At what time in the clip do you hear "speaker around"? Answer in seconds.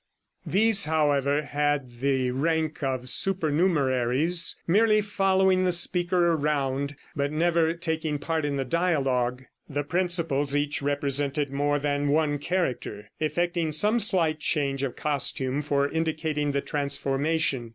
5.71-6.95